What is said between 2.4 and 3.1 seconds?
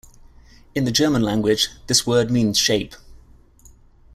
"shape".